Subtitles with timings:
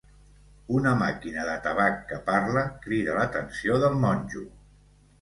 [0.77, 4.47] Una màquina de tabac que parla crida l'atenció del monjo.